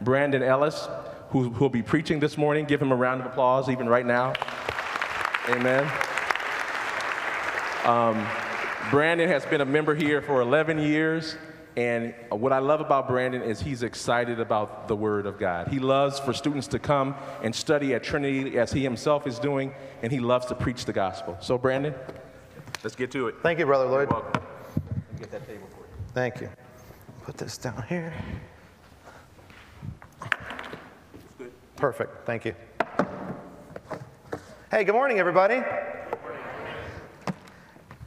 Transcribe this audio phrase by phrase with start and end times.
[0.00, 0.88] Brandon Ellis,
[1.30, 2.64] who will be preaching this morning.
[2.64, 4.32] Give him a round of applause, even right now.
[5.48, 5.90] Amen.
[7.84, 8.26] Um,
[8.90, 11.36] Brandon has been a member here for 11 years.
[11.76, 15.68] And what I love about Brandon is he's excited about the Word of God.
[15.68, 19.74] He loves for students to come and study at Trinity as he himself is doing,
[20.02, 21.36] and he loves to preach the gospel.
[21.40, 21.94] So, Brandon,
[22.82, 23.34] let's get to it.
[23.42, 24.08] Thank you, Brother Lloyd.
[24.08, 24.42] You're welcome.
[25.18, 26.04] Get that table for you.
[26.14, 26.48] Thank you.
[27.24, 28.14] Put this down here.
[31.76, 32.24] Perfect.
[32.24, 32.54] Thank you.
[34.70, 35.62] Hey, good morning, everybody.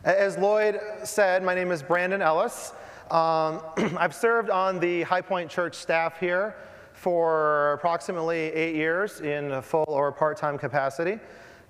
[0.03, 2.73] As Lloyd said, my name is Brandon Ellis.
[3.11, 3.61] Um,
[3.97, 6.55] I've served on the High Point Church staff here
[6.93, 11.19] for approximately eight years in a full or part-time capacity.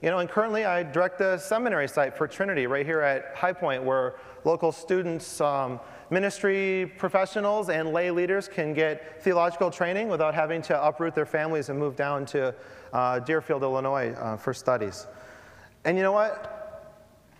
[0.02, 3.52] You know, and currently I direct the seminary site for Trinity right here at High
[3.52, 10.34] Point, where local students, um, ministry professionals, and lay leaders can get theological training without
[10.34, 12.54] having to uproot their families and move down to
[12.94, 15.07] uh, Deerfield, Illinois uh, for studies.
[15.85, 16.55] And you know what?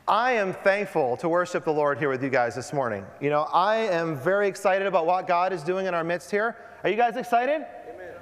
[0.08, 3.06] I am thankful to worship the Lord here with you guys this morning.
[3.22, 6.56] You know, I am very excited about what God is doing in our midst here.
[6.84, 7.66] Are you guys excited?
[7.94, 8.14] Amen.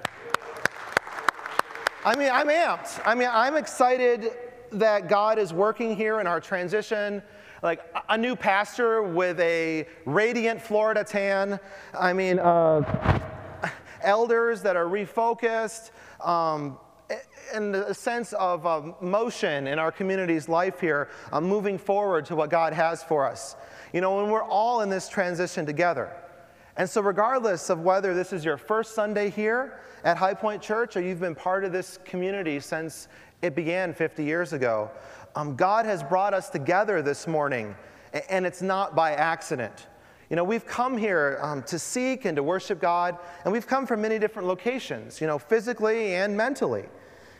[2.03, 3.01] I mean, I'm amped.
[3.05, 4.31] I mean, I'm excited
[4.71, 7.21] that God is working here in our transition.
[7.63, 11.59] Like a new pastor with a radiant Florida tan.
[11.97, 13.19] I mean, uh,
[14.01, 15.91] elders that are refocused.
[16.21, 16.77] Um,
[17.53, 22.35] and a sense of uh, motion in our community's life here, uh, moving forward to
[22.35, 23.55] what God has for us.
[23.93, 26.11] You know, when we're all in this transition together.
[26.75, 30.95] And so, regardless of whether this is your first Sunday here at High Point Church
[30.95, 33.07] or you've been part of this community since
[33.41, 34.89] it began 50 years ago,
[35.35, 37.75] um, God has brought us together this morning,
[38.29, 39.87] and it's not by accident.
[40.29, 43.85] You know, we've come here um, to seek and to worship God, and we've come
[43.85, 46.85] from many different locations, you know, physically and mentally.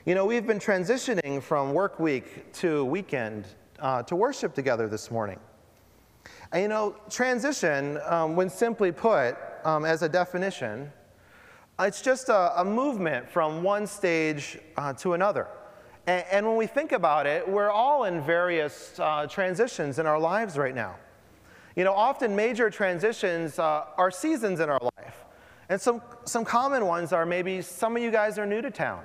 [0.06, 3.46] You know, we've been transitioning from work week to weekend
[3.80, 5.40] uh, to worship together this morning.
[6.52, 10.92] And you know, transition, um, when simply put, um, as a definition,
[11.80, 15.48] it's just a, a movement from one stage uh, to another.
[16.08, 20.18] And, and, when we think about it, we're all in various uh, transitions in our
[20.18, 20.96] lives right now.
[21.76, 25.26] You know, often major transitions uh, are seasons in our life.
[25.70, 29.04] And some, some common ones are maybe some of you guys are new to town.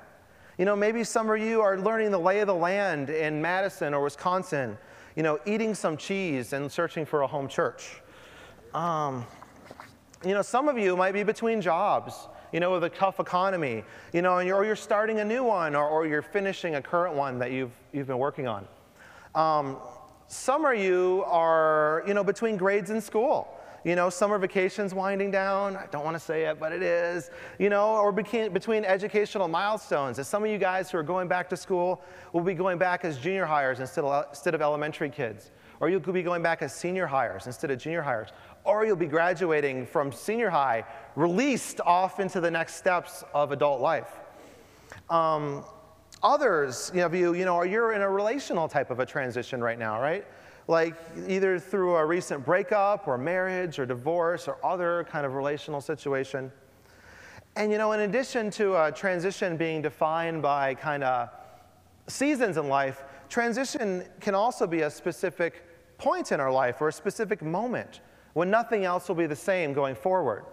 [0.57, 3.93] You know, maybe some of you are learning the lay of the land in Madison
[3.93, 4.77] or Wisconsin,
[5.15, 8.01] you know, eating some cheese and searching for a home church.
[8.73, 9.25] Um,
[10.25, 13.83] you know, some of you might be between jobs, you know, with a tough economy,
[14.13, 17.15] you know, you're, or you're starting a new one or, or you're finishing a current
[17.15, 18.65] one that you've, you've been working on.
[19.35, 19.77] Um,
[20.27, 23.47] some of you are, you know, between grades in school
[23.83, 25.75] you know, summer vacations winding down.
[25.75, 27.29] I don't want to say it, but it is.
[27.59, 30.19] You know, or between, between educational milestones.
[30.19, 33.03] As some of you guys who are going back to school will be going back
[33.03, 35.51] as junior hires instead of, instead of elementary kids.
[35.79, 38.29] Or you could be going back as senior hires instead of junior hires.
[38.63, 40.85] Or you'll be graduating from senior high,
[41.15, 44.19] released off into the next steps of adult life.
[45.09, 45.65] Um,
[46.21, 50.01] others know, you, you know, you're in a relational type of a transition right now,
[50.01, 50.25] right?
[50.67, 50.95] like
[51.27, 56.51] either through a recent breakup or marriage or divorce or other kind of relational situation.
[57.55, 61.29] And you know, in addition to a transition being defined by kind of
[62.07, 65.63] seasons in life, transition can also be a specific
[65.97, 68.01] point in our life or a specific moment
[68.33, 70.45] when nothing else will be the same going forward.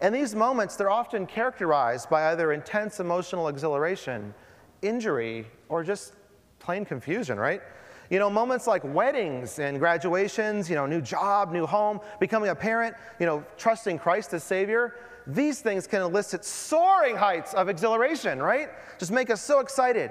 [0.00, 4.34] And these moments, they're often characterized by either intense emotional exhilaration,
[4.82, 6.14] injury, or just
[6.58, 7.60] plain confusion, right?
[8.08, 12.54] You know, moments like weddings and graduations, you know, new job, new home, becoming a
[12.54, 18.40] parent, you know, trusting Christ as Savior, these things can elicit soaring heights of exhilaration,
[18.40, 18.70] right?
[18.98, 20.10] Just make us so excited.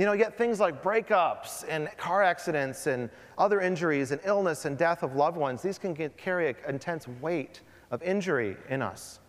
[0.00, 4.78] You know, yet things like breakups and car accidents and other injuries and illness and
[4.78, 9.20] death of loved ones, these can get, carry an intense weight of injury in us.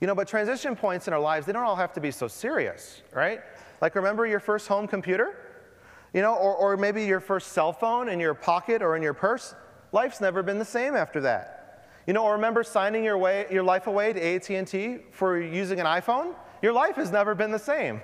[0.00, 2.28] You know, but transition points in our lives, they don't all have to be so
[2.28, 3.40] serious, right?
[3.80, 5.34] Like, remember your first home computer?
[6.14, 9.14] You know, or, or maybe your first cell phone in your pocket or in your
[9.14, 9.56] purse.
[9.90, 11.88] Life's never been the same after that.
[12.06, 15.86] You know, or remember signing your, way, your life away to AT&T for using an
[15.86, 16.36] iPhone?
[16.62, 18.00] Your life has never been the same.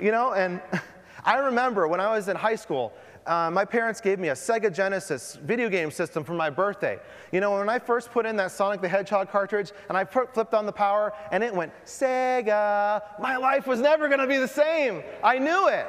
[0.00, 0.60] You know, and
[1.24, 2.92] I remember when I was in high school,
[3.26, 6.98] uh, my parents gave me a Sega Genesis video game system for my birthday.
[7.32, 10.54] You know, when I first put in that Sonic the Hedgehog cartridge and I flipped
[10.54, 15.02] on the power and it went, Sega, my life was never gonna be the same.
[15.22, 15.86] I knew it.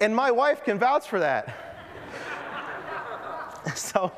[0.00, 1.54] And my wife can vouch for that.
[3.74, 4.12] so,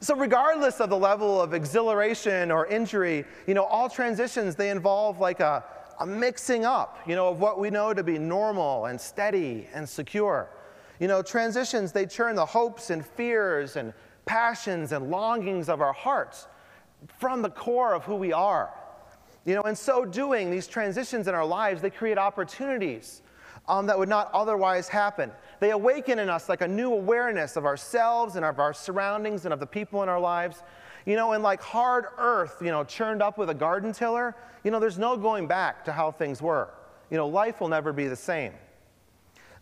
[0.00, 5.20] So, regardless of the level of exhilaration or injury, you know, all transitions, they involve
[5.20, 5.64] like a,
[6.00, 9.88] a mixing up, you know, of what we know to be normal and steady and
[9.88, 10.48] secure.
[11.00, 13.92] You know, transitions, they churn the hopes and fears and
[14.24, 16.48] passions and longings of our hearts
[17.18, 18.70] from the core of who we are.
[19.44, 23.22] You know, in so doing, these transitions in our lives, they create opportunities
[23.68, 25.30] um, that would not otherwise happen.
[25.60, 29.54] They awaken in us like a new awareness of ourselves and of our surroundings and
[29.54, 30.62] of the people in our lives.
[31.06, 34.70] You know, in like hard earth, you know, churned up with a garden tiller, you
[34.70, 36.68] know, there's no going back to how things were.
[37.10, 38.52] You know, life will never be the same.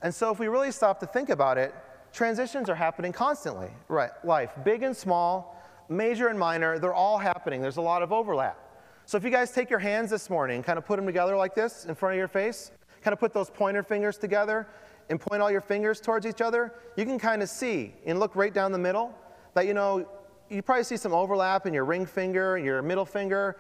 [0.03, 1.75] And so if we really stop to think about it,
[2.13, 4.11] transitions are happening constantly, right?
[4.25, 7.61] Life, big and small, major and minor, they're all happening.
[7.61, 8.59] There's a lot of overlap.
[9.07, 11.55] So if you guys take your hands this morning, kind of put them together like
[11.55, 12.71] this in front of your face,
[13.03, 14.67] kind of put those pointer fingers together
[15.11, 18.35] and point all your fingers towards each other, you can kind of see and look
[18.35, 19.15] right down the middle
[19.53, 20.09] that, you know,
[20.51, 23.57] you probably see some overlap in your ring finger, your middle finger,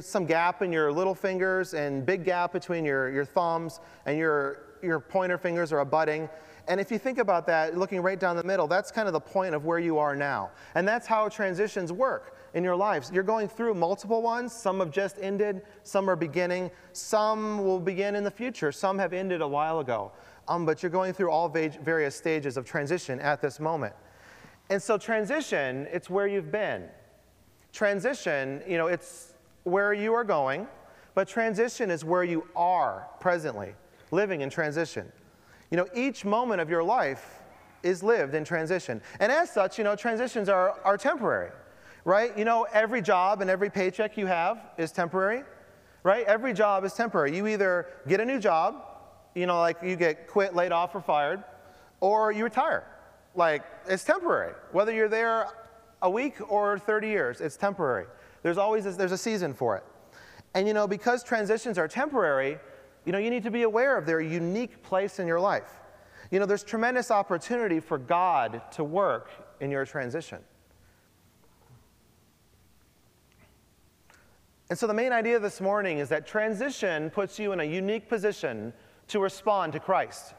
[0.00, 4.76] some gap in your little fingers, and big gap between your, your thumbs and your,
[4.82, 6.28] your pointer fingers are abutting.
[6.68, 9.20] And if you think about that, looking right down the middle, that's kind of the
[9.20, 10.50] point of where you are now.
[10.74, 13.10] And that's how transitions work in your lives.
[13.12, 14.52] You're going through multiple ones.
[14.52, 19.12] Some have just ended, some are beginning, some will begin in the future, some have
[19.12, 20.12] ended a while ago.
[20.48, 23.94] Um, but you're going through all various stages of transition at this moment.
[24.72, 26.88] And so, transition, it's where you've been.
[27.74, 29.34] Transition, you know, it's
[29.64, 30.66] where you are going,
[31.14, 33.74] but transition is where you are presently,
[34.12, 35.12] living in transition.
[35.70, 37.40] You know, each moment of your life
[37.82, 39.02] is lived in transition.
[39.20, 41.50] And as such, you know, transitions are, are temporary,
[42.06, 42.36] right?
[42.38, 45.42] You know, every job and every paycheck you have is temporary,
[46.02, 46.24] right?
[46.24, 47.36] Every job is temporary.
[47.36, 48.82] You either get a new job,
[49.34, 51.44] you know, like you get quit, laid off, or fired,
[52.00, 52.86] or you retire.
[53.34, 54.54] Like, it's temporary.
[54.72, 55.46] Whether you're there
[56.02, 58.06] a week or 30 years, it's temporary.
[58.42, 59.84] There's always a, there's a season for it.
[60.54, 62.58] And you know, because transitions are temporary,
[63.04, 65.80] you know, you need to be aware of their unique place in your life.
[66.30, 69.30] You know, there's tremendous opportunity for God to work
[69.60, 70.38] in your transition.
[74.70, 78.08] And so, the main idea this morning is that transition puts you in a unique
[78.08, 78.72] position
[79.08, 80.34] to respond to Christ.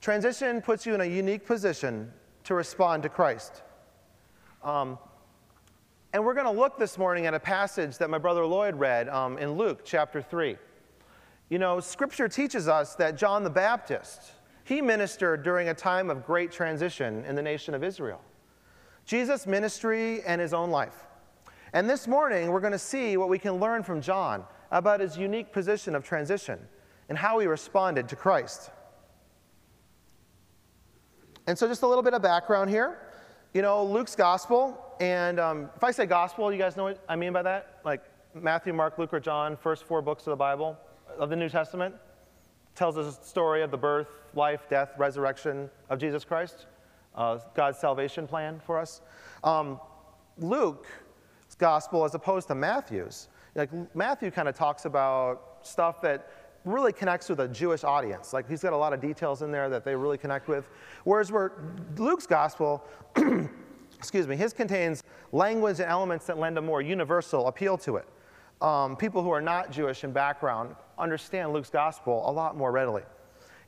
[0.00, 2.12] Transition puts you in a unique position
[2.44, 3.62] to respond to Christ.
[4.62, 4.98] Um,
[6.12, 9.08] and we're going to look this morning at a passage that my brother Lloyd read
[9.08, 10.56] um, in Luke chapter 3.
[11.48, 14.32] You know, scripture teaches us that John the Baptist,
[14.64, 18.20] he ministered during a time of great transition in the nation of Israel.
[19.04, 21.04] Jesus' ministry and his own life.
[21.72, 25.16] And this morning, we're going to see what we can learn from John about his
[25.16, 26.58] unique position of transition
[27.08, 28.70] and how he responded to Christ.
[31.46, 32.98] And so, just a little bit of background here.
[33.54, 37.16] You know, Luke's gospel, and um, if I say gospel, you guys know what I
[37.16, 37.80] mean by that?
[37.84, 38.02] Like
[38.34, 40.76] Matthew, Mark, Luke, or John, first four books of the Bible
[41.18, 41.94] of the New Testament
[42.74, 46.66] tells us a story of the birth, life, death, resurrection of Jesus Christ,
[47.14, 49.00] uh, God's salvation plan for us.
[49.42, 49.80] Um,
[50.36, 50.88] Luke's
[51.56, 56.30] gospel, as opposed to Matthew's, like Matthew kind of talks about stuff that
[56.66, 58.32] really connects with a Jewish audience.
[58.32, 60.68] Like he's got a lot of details in there that they really connect with.
[61.04, 61.52] Whereas where
[61.96, 62.84] Luke's gospel,
[63.98, 65.02] excuse me, his contains
[65.32, 68.08] language and elements that lend a more universal appeal to it.
[68.60, 73.02] Um, people who are not Jewish in background understand Luke's gospel a lot more readily.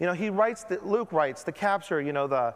[0.00, 2.54] You know, he writes that Luke writes to capture, you know, the,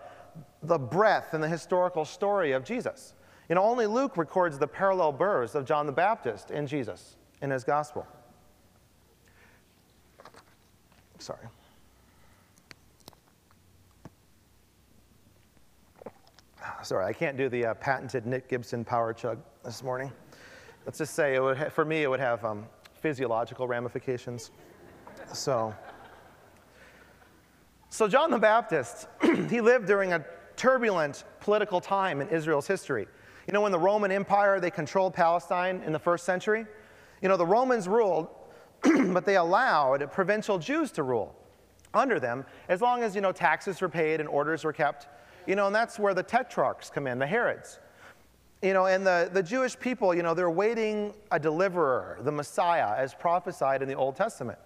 [0.62, 3.14] the breadth and the historical story of Jesus.
[3.48, 7.50] You know, only Luke records the parallel births of John the Baptist and Jesus in
[7.50, 8.06] his gospel.
[11.22, 11.38] Sorry.
[16.82, 20.10] Sorry, I can't do the uh, patented Nick Gibson power chug this morning.
[20.84, 24.50] Let's just say, it would ha- for me, it would have um, physiological ramifications.
[25.32, 25.72] So,
[27.88, 29.06] so John the Baptist,
[29.48, 30.24] he lived during a
[30.56, 33.06] turbulent political time in Israel's history.
[33.46, 36.66] You know, when the Roman Empire, they controlled Palestine in the first century,
[37.20, 38.26] you know, the Romans ruled
[39.12, 41.34] but they allowed provincial Jews to rule
[41.94, 45.08] under them as long as, you know, taxes were paid and orders were kept.
[45.46, 47.78] You know, and that's where the tetrarchs come in, the Herods.
[48.62, 52.94] You know, and the, the Jewish people, you know, they're waiting a deliverer, the Messiah,
[52.96, 54.58] as prophesied in the Old Testament.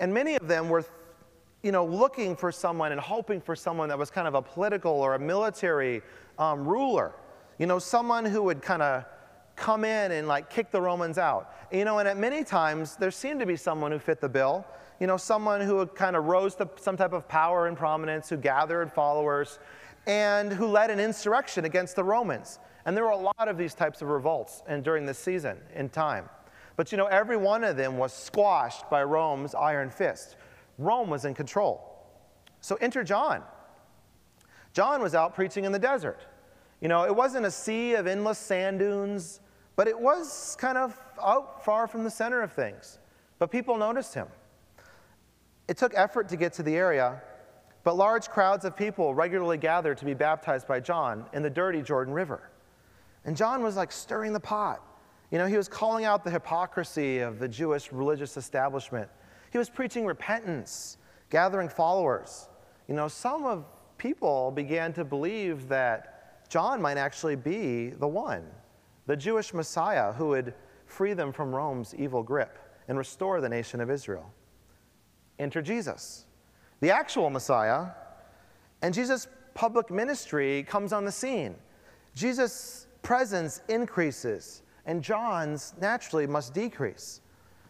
[0.00, 0.84] And many of them were,
[1.62, 4.92] you know, looking for someone and hoping for someone that was kind of a political
[4.92, 6.02] or a military
[6.38, 7.12] um, ruler.
[7.58, 9.04] You know, someone who would kind of
[9.56, 11.54] come in and like kick the Romans out.
[11.70, 14.66] You know, and at many times there seemed to be someone who fit the bill.
[15.00, 18.36] You know, someone who kind of rose to some type of power and prominence, who
[18.36, 19.58] gathered followers,
[20.06, 22.58] and who led an insurrection against the Romans.
[22.84, 25.88] And there were a lot of these types of revolts and during this season in
[25.88, 26.28] time.
[26.76, 30.36] But you know, every one of them was squashed by Rome's iron fist.
[30.78, 31.88] Rome was in control.
[32.60, 33.42] So enter John.
[34.72, 36.20] John was out preaching in the desert.
[36.80, 39.40] You know, it wasn't a sea of endless sand dunes,
[39.76, 42.98] but it was kind of out far from the center of things.
[43.38, 44.28] But people noticed him.
[45.68, 47.22] It took effort to get to the area,
[47.84, 51.82] but large crowds of people regularly gathered to be baptized by John in the dirty
[51.82, 52.50] Jordan River.
[53.24, 54.82] And John was like stirring the pot.
[55.30, 59.08] You know, he was calling out the hypocrisy of the Jewish religious establishment.
[59.50, 60.98] He was preaching repentance,
[61.30, 62.48] gathering followers.
[62.88, 63.64] You know, some of
[63.96, 68.44] people began to believe that John might actually be the one,
[69.12, 70.54] the Jewish Messiah who would
[70.86, 74.32] free them from Rome's evil grip and restore the nation of Israel.
[75.38, 76.24] Enter Jesus,
[76.80, 77.88] the actual Messiah,
[78.80, 81.56] and Jesus' public ministry comes on the scene.
[82.14, 87.20] Jesus' presence increases, and John's naturally must decrease.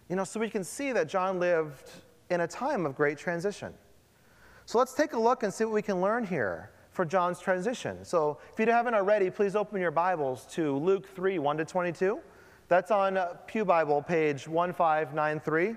[0.09, 1.91] You know, so we can see that John lived
[2.31, 3.75] in a time of great transition.
[4.65, 8.05] So let's take a look and see what we can learn here for John's transition.
[8.05, 12.21] So if you haven't already, please open your Bibles to Luke 3 1 to 22.
[12.69, 15.77] That's on uh, Pew Bible, page 1593.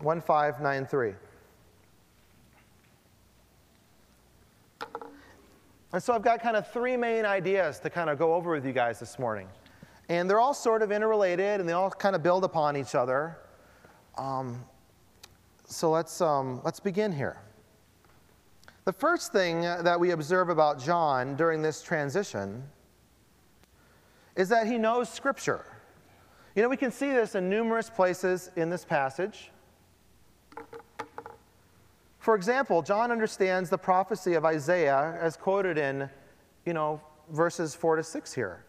[0.00, 1.14] 1593.
[5.92, 8.64] And so I've got kind of three main ideas to kind of go over with
[8.64, 9.48] you guys this morning.
[10.08, 13.38] And they're all sort of interrelated and they all kind of build upon each other.
[14.16, 14.64] Um,
[15.64, 17.40] so let's, um, let's begin here.
[18.84, 22.62] The first thing that we observe about John during this transition
[24.36, 25.66] is that he knows Scripture.
[26.54, 29.50] You know, we can see this in numerous places in this passage.
[32.18, 36.08] For example, John understands the prophecy of Isaiah as quoted in,
[36.64, 38.64] you know, verses 4 to 6 here.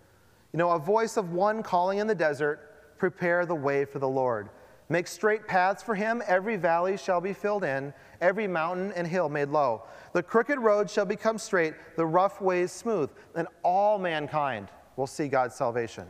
[0.53, 4.07] You know, a voice of one calling in the desert, prepare the way for the
[4.07, 4.49] Lord.
[4.91, 9.29] Make straight paths for him, every valley shall be filled in, every mountain and hill
[9.29, 9.83] made low.
[10.11, 14.67] The crooked road shall become straight, the rough ways smooth, and all mankind
[14.97, 16.07] will see God's salvation.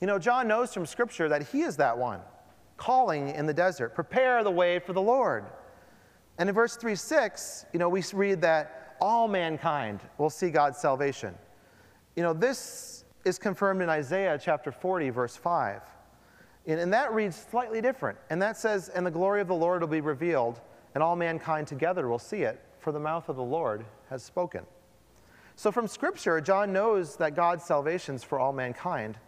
[0.00, 2.20] You know, John knows from Scripture that he is that one,
[2.76, 5.44] calling in the desert, prepare the way for the Lord.
[6.38, 10.78] And in verse 3 6, you know, we read that all mankind will see God's
[10.78, 11.34] salvation.
[12.14, 15.82] You know, this is confirmed in Isaiah chapter 40, verse 5.
[16.66, 18.18] And, and that reads slightly different.
[18.30, 20.60] And that says, And the glory of the Lord will be revealed,
[20.94, 24.64] and all mankind together will see it, for the mouth of the Lord has spoken.
[25.56, 29.18] So from Scripture, John knows that God's salvation is for all mankind.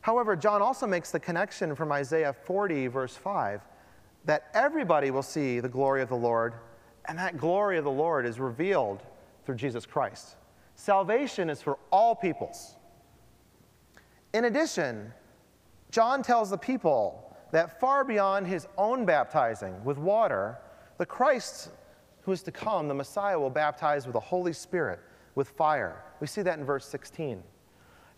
[0.00, 3.60] However, John also makes the connection from Isaiah 40, verse 5
[4.24, 6.52] that everybody will see the glory of the Lord,
[7.06, 9.02] and that glory of the Lord is revealed
[9.44, 10.36] through Jesus Christ.
[10.74, 12.76] Salvation is for all peoples.
[14.34, 15.12] In addition,
[15.90, 20.58] John tells the people that far beyond his own baptizing with water,
[20.98, 21.70] the Christ
[22.22, 25.00] who is to come, the Messiah, will baptize with the Holy Spirit,
[25.34, 26.04] with fire.
[26.20, 27.42] We see that in verse 16.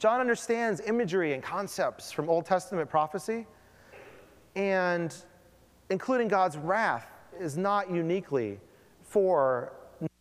[0.00, 3.47] John understands imagery and concepts from Old Testament prophecy,
[4.57, 5.15] and
[5.91, 7.07] including God's wrath,
[7.39, 8.59] is not uniquely
[9.03, 9.75] for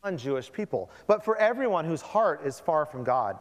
[0.03, 3.39] non Jewish people, but for everyone whose heart is far from God.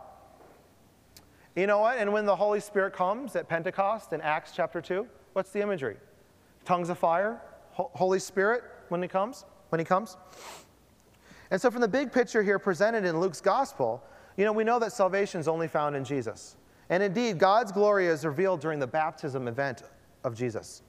[1.59, 1.99] You know what?
[1.99, 5.97] And when the Holy Spirit comes at Pentecost in Acts chapter 2, what's the imagery?
[6.65, 7.41] Tongues of fire,
[7.73, 10.17] Holy Spirit when he comes, when he comes.
[11.51, 14.01] And so from the big picture here presented in Luke's gospel,
[14.37, 16.57] you know, we know that salvation is only found in Jesus.
[16.91, 19.83] And indeed, God's glory is revealed during the baptism event
[20.23, 20.83] of Jesus.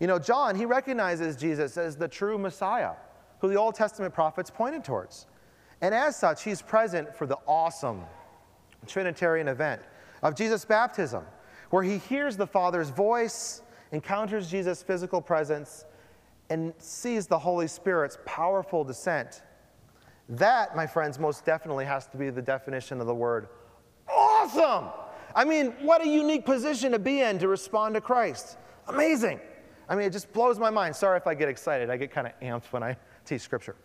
[0.00, 2.92] You know, John, he recognizes Jesus as the true Messiah,
[3.40, 5.26] who the Old Testament prophets pointed towards.
[5.82, 8.04] And as such, he's present for the awesome
[8.86, 9.82] Trinitarian event
[10.22, 11.24] of Jesus' baptism,
[11.70, 15.84] where he hears the Father's voice, encounters Jesus' physical presence,
[16.50, 19.42] and sees the Holy Spirit's powerful descent.
[20.28, 23.48] That, my friends, most definitely has to be the definition of the word
[24.08, 24.90] awesome.
[25.34, 28.56] I mean, what a unique position to be in to respond to Christ.
[28.88, 29.40] Amazing.
[29.88, 30.96] I mean, it just blows my mind.
[30.96, 31.90] Sorry if I get excited.
[31.90, 33.76] I get kind of amped when I teach Scripture.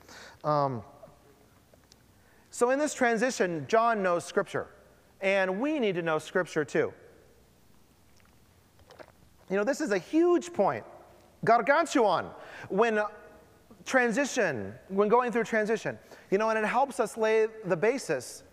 [0.43, 0.83] Um,
[2.49, 4.67] so, in this transition, John knows Scripture,
[5.23, 6.93] and we need to know Scripture too.
[9.49, 10.83] You know, this is a huge point,
[11.45, 12.27] gargantuan,
[12.69, 13.01] when
[13.85, 15.97] transition, when going through transition,
[16.29, 18.43] you know, and it helps us lay the basis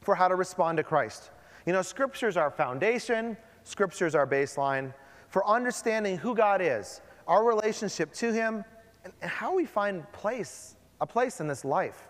[0.00, 1.30] for how to respond to Christ.
[1.66, 4.94] You know, Scripture's our foundation, Scripture's our baseline,
[5.28, 8.64] for understanding who God is, our relationship to Him,
[9.04, 12.07] and how we find place, a place in this life.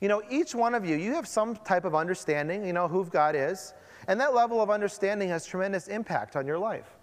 [0.00, 3.04] You know, each one of you, you have some type of understanding, you know, who
[3.04, 3.74] God is,
[4.08, 6.96] and that level of understanding has tremendous impact on your life.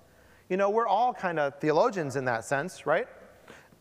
[0.50, 3.08] You know, we're all kind of theologians in that sense, right?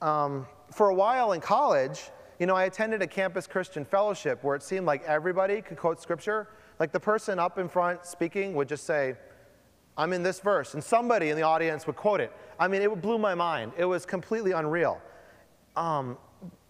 [0.03, 4.55] Um, for a while in college, you know, I attended a campus Christian fellowship where
[4.55, 6.49] it seemed like everybody could quote scripture.
[6.79, 9.15] Like the person up in front speaking would just say,
[9.97, 12.31] I'm in this verse, and somebody in the audience would quote it.
[12.61, 13.73] I mean, it blew my mind.
[13.79, 15.01] It was completely unreal.
[15.75, 16.19] Um,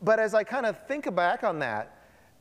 [0.00, 1.95] but as I kind of think back on that,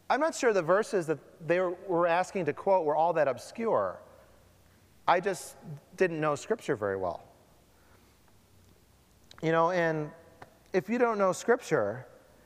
[0.09, 3.99] I'm not sure the verses that they were asking to quote were all that obscure.
[5.07, 5.55] I just
[5.97, 7.23] didn't know Scripture very well.
[9.41, 10.11] You know, and
[10.73, 12.05] if you don't know Scripture,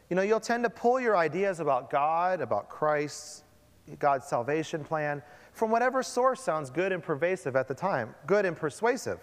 [0.10, 3.44] you know, you'll tend to pull your ideas about God, about Christ,
[4.00, 8.56] God's salvation plan, from whatever source sounds good and pervasive at the time, good and
[8.56, 9.20] persuasive.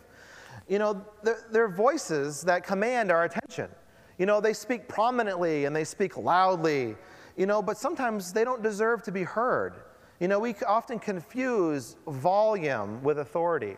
[0.69, 3.71] You know, they're, they're voices that command our attention.
[4.19, 6.97] You know, they speak prominently and they speak loudly
[7.37, 9.75] you know, but sometimes they don't deserve to be heard.
[10.21, 13.77] You know, we often confuse volume with authority.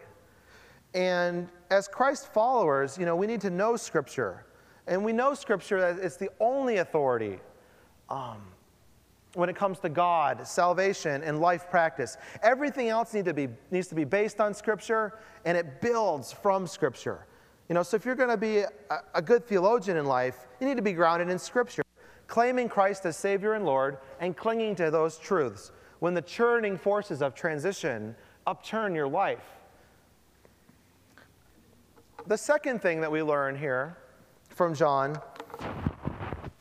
[0.94, 4.46] And as Christ followers, you know, we need to know Scripture.
[4.86, 7.40] And we know Scripture that it's the only authority
[8.08, 8.40] um,
[9.34, 12.16] when it comes to God, salvation, and life practice.
[12.42, 16.66] Everything else need to be, needs to be based on Scripture, and it builds from
[16.66, 17.26] Scripture.
[17.68, 18.70] You know, so if you're going to be a,
[19.14, 21.82] a good theologian in life, you need to be grounded in Scripture
[22.28, 27.22] claiming Christ as Savior and Lord, and clinging to those truths when the churning forces
[27.22, 28.14] of transition
[28.46, 29.44] upturn your life.
[32.26, 33.96] The second thing that we learn here
[34.50, 35.20] from John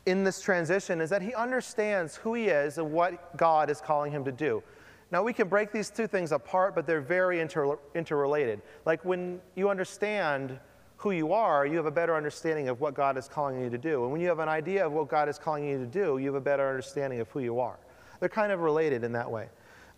[0.06, 4.12] in this transition is that he understands who he is and what God is calling
[4.12, 4.64] him to do.
[5.12, 8.62] Now, we can break these two things apart, but they're very inter- interrelated.
[8.86, 10.60] Like when you understand
[10.98, 13.78] who you are, you have a better understanding of what God is calling you to
[13.78, 14.04] do.
[14.04, 16.26] And when you have an idea of what God is calling you to do, you
[16.26, 17.78] have a better understanding of who you are.
[18.20, 19.50] They're kind of related in that way.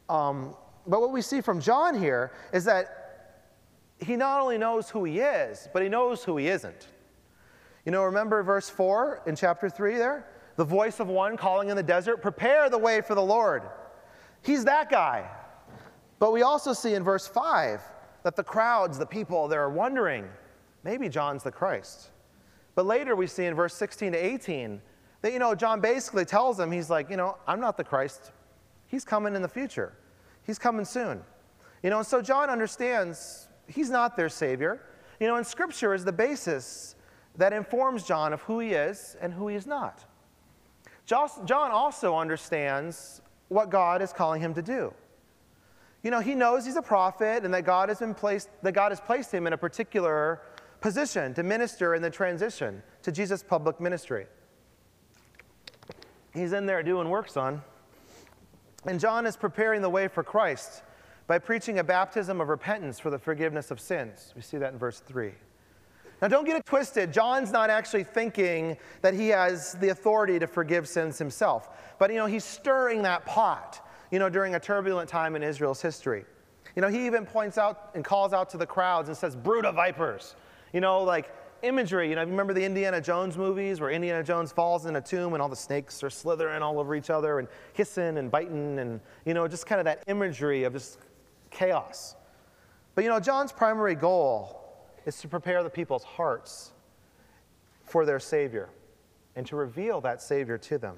[0.09, 2.99] Um, but what we see from John here is that
[3.99, 6.87] he not only knows who he is, but he knows who he isn't.
[7.85, 10.27] You know, remember verse 4 in chapter 3 there?
[10.57, 13.63] The voice of one calling in the desert, prepare the way for the Lord.
[14.41, 15.29] He's that guy.
[16.17, 17.81] But we also see in verse 5
[18.23, 20.27] that the crowds, the people, they're wondering,
[20.83, 22.09] maybe John's the Christ.
[22.75, 24.81] But later we see in verse 16 to 18
[25.21, 28.31] that, you know, John basically tells them, he's like, you know, I'm not the Christ.
[28.87, 29.93] He's coming in the future,
[30.43, 31.21] he's coming soon.
[31.83, 34.81] You know, and so John understands he's not their Savior.
[35.19, 36.95] You know, and Scripture is the basis
[37.35, 40.05] that informs John of who he is and who he is not.
[41.05, 44.93] John also understands what God is calling him to do.
[46.03, 48.91] You know, he knows he's a prophet and that God has been placed, that God
[48.91, 50.41] has placed him in a particular
[50.81, 54.27] position to minister in the transition to Jesus' public ministry.
[56.33, 57.61] He's in there doing work, son.
[58.85, 60.83] And John is preparing the way for Christ
[61.27, 64.33] by preaching a baptism of repentance for the forgiveness of sins.
[64.35, 65.31] We see that in verse 3.
[66.21, 67.13] Now, don't get it twisted.
[67.13, 71.69] John's not actually thinking that he has the authority to forgive sins himself.
[71.97, 75.81] But, you know, he's stirring that pot, you know, during a turbulent time in Israel's
[75.81, 76.25] history.
[76.75, 79.65] You know, he even points out and calls out to the crowds and says, Brood
[79.65, 80.35] of vipers.
[80.73, 82.09] You know, like imagery.
[82.09, 85.41] You know, remember the Indiana Jones movies where Indiana Jones falls in a tomb and
[85.41, 89.33] all the snakes are slithering all over each other and hissing and biting and, you
[89.33, 90.99] know, just kind of that imagery of just
[91.49, 92.15] chaos.
[92.95, 94.55] But, you know, John's primary goal
[95.05, 96.71] is to prepare the people's hearts
[97.83, 98.69] for their Savior
[99.35, 100.95] and to reveal that Savior to them.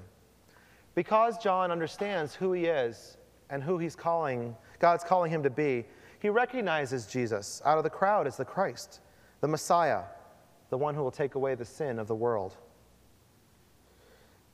[0.94, 3.16] Because John understands who he is
[3.50, 5.86] and who he's calling, God's calling him to be,
[6.18, 9.00] he recognizes Jesus out of the crowd as the Christ
[9.42, 10.04] the Messiah,
[10.70, 12.56] the one who will take away the sin of the world.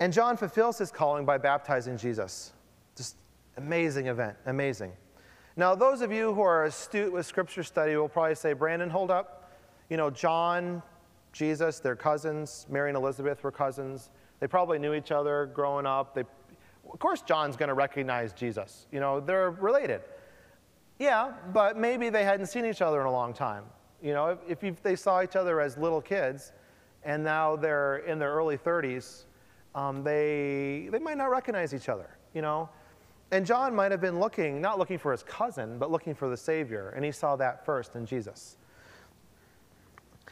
[0.00, 2.52] And John fulfills his calling by baptizing Jesus.
[2.96, 3.16] Just
[3.56, 4.92] amazing event, amazing.
[5.56, 9.10] Now, those of you who are astute with scripture study will probably say, Brandon, hold
[9.10, 9.52] up.
[9.90, 10.82] You know, John,
[11.32, 12.66] Jesus, they're cousins.
[12.70, 14.10] Mary and Elizabeth were cousins.
[14.40, 16.14] They probably knew each other growing up.
[16.14, 16.22] They,
[16.90, 18.86] of course, John's going to recognize Jesus.
[18.90, 20.00] You know, they're related.
[20.98, 23.64] Yeah, but maybe they hadn't seen each other in a long time.
[24.02, 26.52] You know, if, if they saw each other as little kids
[27.02, 29.24] and now they're in their early 30s,
[29.74, 32.68] um, they, they might not recognize each other, you know.
[33.30, 36.36] And John might have been looking, not looking for his cousin, but looking for the
[36.36, 38.56] Savior, and he saw that first in Jesus.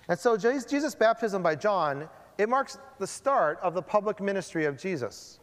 [0.08, 4.78] And so Jesus' baptism by John, it marks the start of the public ministry of
[4.78, 5.40] Jesus.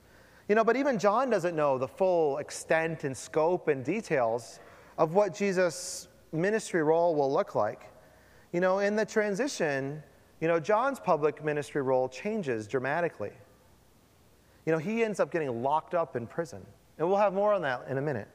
[0.49, 4.59] You know, but even John doesn't know the full extent and scope and details
[4.97, 7.89] of what Jesus' ministry role will look like.
[8.53, 10.01] You know, in the transition,
[10.39, 13.31] you know, John's public ministry role changes dramatically.
[14.65, 16.63] You know, he ends up getting locked up in prison.
[16.97, 18.27] And we'll have more on that in a minute.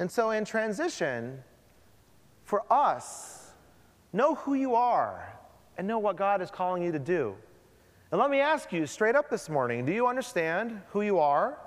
[0.00, 1.42] And so, in transition,
[2.42, 3.52] for us,
[4.12, 5.32] know who you are
[5.78, 7.34] and know what God is calling you to do.
[8.10, 11.58] And let me ask you straight up this morning do you understand who you are?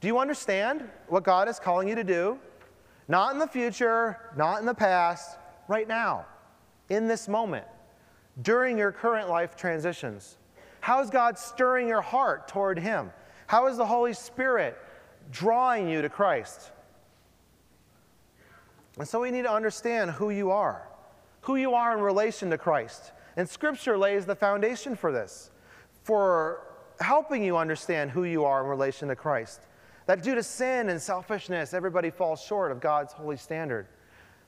[0.00, 2.38] Do you understand what God is calling you to do?
[3.08, 6.26] Not in the future, not in the past, right now,
[6.88, 7.66] in this moment,
[8.42, 10.36] during your current life transitions.
[10.80, 13.10] How is God stirring your heart toward Him?
[13.46, 14.78] How is the Holy Spirit
[15.32, 16.70] drawing you to Christ?
[18.98, 20.88] And so we need to understand who you are,
[21.42, 23.12] who you are in relation to Christ.
[23.36, 25.50] And Scripture lays the foundation for this,
[26.02, 26.62] for
[27.00, 29.62] helping you understand who you are in relation to Christ.
[30.06, 33.88] That due to sin and selfishness, everybody falls short of God's holy standard.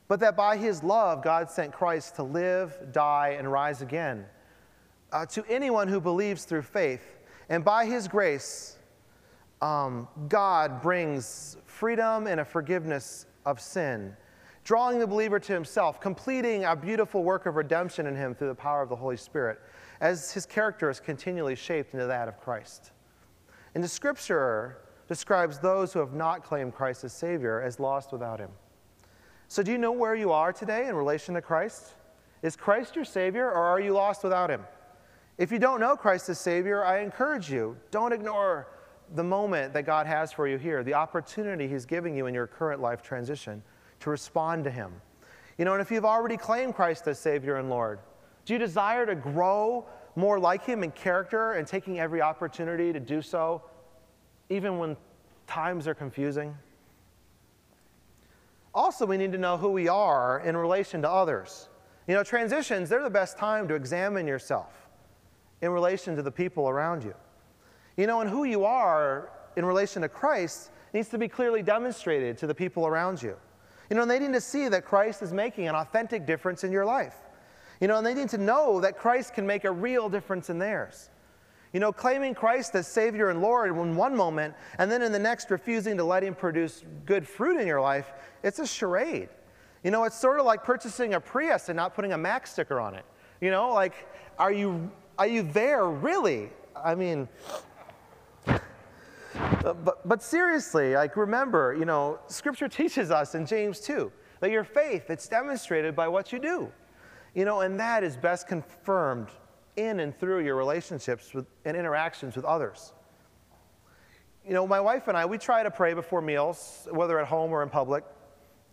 [0.09, 4.25] But that by His love, God sent Christ to live, die, and rise again.
[5.13, 7.19] Uh, to anyone who believes through faith.
[7.49, 8.79] And by His grace,
[9.63, 14.17] um, God brings freedom and a forgiveness of sin
[14.69, 18.55] drawing the believer to himself, completing a beautiful work of redemption in him through the
[18.55, 19.59] power of the Holy Spirit,
[20.03, 22.93] as his character is continually shaped into that of Christ.
[23.75, 24.77] And the scripture
[25.09, 28.51] describes those who have not claimed Christ as Savior as lost without him.
[29.51, 31.95] So, do you know where you are today in relation to Christ?
[32.43, 34.63] Is Christ your Savior, or are you lost without him?
[35.39, 38.69] If you don't know Christ as Savior, I encourage you, don't ignore
[39.15, 42.47] the moment that God has for you here, the opportunity He's giving you in your
[42.47, 43.63] current life transition
[44.01, 44.93] to respond to Him.
[45.57, 48.01] You know, and if you've already claimed Christ as Savior and Lord,
[48.45, 53.01] do you desire to grow more like Him in character and taking every opportunity to
[53.01, 53.63] do so,
[54.51, 54.95] even when
[55.47, 56.55] times are confusing?
[58.79, 61.69] Also, we need to know who we are in relation to others.
[62.07, 64.87] You know, transitions, they're the best time to examine yourself
[65.61, 67.13] in relation to the people around you.
[67.97, 72.39] You know, and who you are in relation to Christ needs to be clearly demonstrated
[72.39, 73.35] to the people around you.
[73.91, 76.71] You know, and they need to see that Christ is making an authentic difference in
[76.71, 77.17] your life.
[77.81, 80.61] You know, and they need to know that Christ can make a real difference in
[80.61, 81.11] theirs.
[81.73, 85.19] You know, claiming Christ as Savior and Lord in one moment, and then in the
[85.19, 89.29] next refusing to let Him produce good fruit in your life, it's a charade.
[89.85, 92.81] You know, it's sort of like purchasing a Prius and not putting a Mac sticker
[92.81, 93.05] on it.
[93.41, 93.95] You know, like,
[94.39, 96.51] are you, are you there really?
[96.75, 97.29] I mean,
[98.47, 98.59] uh,
[99.75, 104.65] but, but seriously, like remember, you know, Scripture teaches us in James 2 that your
[104.65, 106.73] faith, it's demonstrated by what you do.
[107.35, 109.29] You know, and that is best confirmed
[109.79, 112.93] in and through your relationships with, and interactions with others.
[114.47, 117.53] You know, my wife and I, we try to pray before meals, whether at home
[117.53, 118.05] or in public.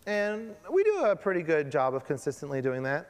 [0.07, 3.09] And we do a pretty good job of consistently doing that.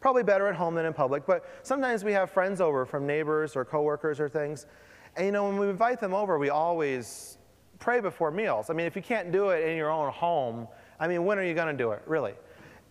[0.00, 3.56] Probably better at home than in public, but sometimes we have friends over from neighbors
[3.56, 4.66] or coworkers or things,
[5.16, 7.38] and you know, when we invite them over, we always
[7.78, 8.68] pray before meals.
[8.68, 10.68] I mean, if you can't do it in your own home,
[11.00, 12.34] I mean, when are you going to do it, really?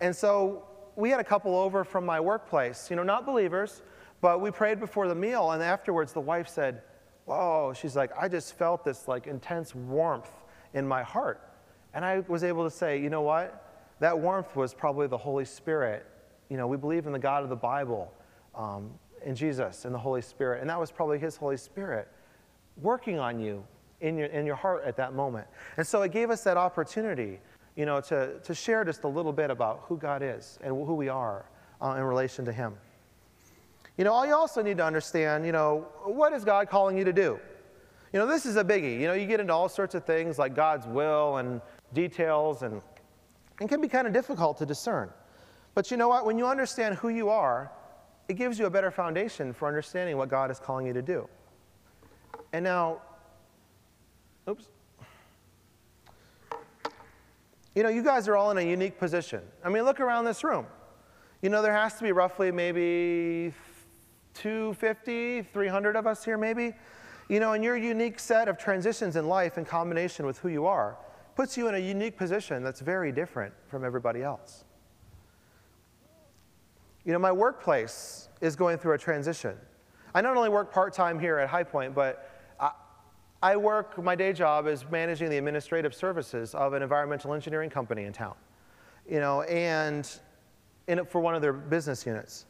[0.00, 0.64] And so
[0.96, 3.82] we had a couple over from my workplace, you know, not believers,
[4.20, 6.82] but we prayed before the meal, and afterwards the wife said,
[7.26, 10.30] Whoa, she's like, I just felt this like intense warmth
[10.74, 11.40] in my heart.
[11.92, 13.64] And I was able to say, you know what?
[13.98, 16.06] That warmth was probably the Holy Spirit.
[16.48, 18.12] You know, we believe in the God of the Bible,
[18.54, 18.92] um,
[19.24, 22.08] in Jesus, and the Holy Spirit, and that was probably His Holy Spirit
[22.76, 23.64] working on you
[24.00, 25.46] in your, in your heart at that moment.
[25.78, 27.40] And so it gave us that opportunity,
[27.74, 30.94] you know, to, to share just a little bit about who God is and who
[30.94, 31.46] we are
[31.80, 32.74] uh, in relation to Him.
[33.96, 37.04] You know, all you also need to understand, you know, what is God calling you
[37.04, 37.38] to do?
[38.12, 39.00] You know, this is a biggie.
[39.00, 41.60] You know, you get into all sorts of things like God's will and
[41.92, 42.82] details, and
[43.60, 45.10] it can be kind of difficult to discern.
[45.74, 46.26] But you know what?
[46.26, 47.70] When you understand who you are,
[48.28, 51.28] it gives you a better foundation for understanding what God is calling you to do.
[52.52, 53.00] And now,
[54.48, 54.68] oops.
[57.74, 59.42] You know, you guys are all in a unique position.
[59.62, 60.66] I mean, look around this room.
[61.42, 63.52] You know, there has to be roughly maybe
[64.36, 66.74] 250, 300 of us here, maybe.
[67.28, 70.66] You know, and your unique set of transitions in life in combination with who you
[70.66, 70.96] are
[71.34, 74.64] puts you in a unique position that's very different from everybody else.
[77.04, 79.56] You know, my workplace is going through a transition.
[80.14, 82.30] I not only work part time here at High Point, but
[83.42, 88.04] I work, my day job is managing the administrative services of an environmental engineering company
[88.04, 88.34] in town,
[89.08, 90.10] you know, and
[90.88, 92.46] in for one of their business units.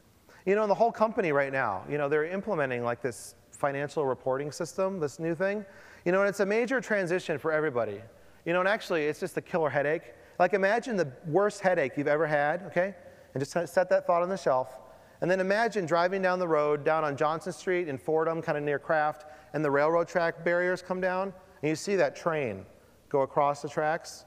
[0.46, 4.06] You know, in the whole company right now, you know, they're implementing like this financial
[4.06, 5.66] reporting system, this new thing,
[6.04, 8.00] you know, and it's a major transition for everybody.
[8.44, 10.14] You know, and actually, it's just a killer headache.
[10.38, 12.94] Like, imagine the worst headache you've ever had, okay?
[13.34, 14.78] And just set that thought on the shelf.
[15.20, 18.62] And then imagine driving down the road down on Johnson Street in Fordem, kind of
[18.62, 21.32] near Kraft, and the railroad track barriers come down,
[21.62, 22.64] and you see that train
[23.08, 24.24] go across the tracks,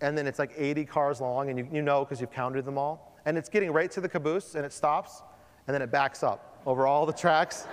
[0.00, 2.78] and then it's like 80 cars long, and you, you know because you've counted them
[2.78, 3.09] all.
[3.26, 5.22] And it's getting right to the caboose, and it stops,
[5.66, 7.66] and then it backs up over all the tracks,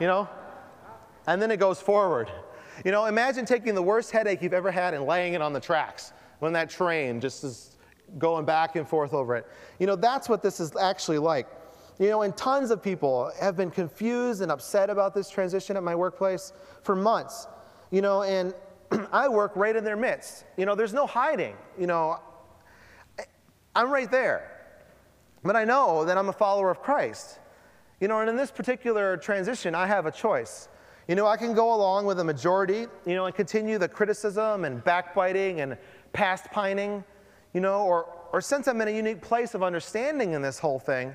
[0.00, 0.28] you know?
[1.26, 2.30] And then it goes forward.
[2.84, 5.60] You know, imagine taking the worst headache you've ever had and laying it on the
[5.60, 7.76] tracks when that train just is
[8.18, 9.46] going back and forth over it.
[9.78, 11.48] You know, that's what this is actually like.
[11.98, 15.82] You know, and tons of people have been confused and upset about this transition at
[15.82, 17.46] my workplace for months.
[17.90, 18.52] You know, and
[19.12, 20.44] I work right in their midst.
[20.56, 21.56] You know, there's no hiding.
[21.78, 22.18] You know,
[23.76, 24.53] I'm right there.
[25.44, 27.38] But I know that I'm a follower of Christ.
[28.00, 30.68] You know, and in this particular transition, I have a choice.
[31.06, 34.64] You know, I can go along with the majority, you know, and continue the criticism
[34.64, 35.76] and backbiting and
[36.14, 37.04] past pining,
[37.52, 40.78] you know, or, or since I'm in a unique place of understanding in this whole
[40.78, 41.14] thing,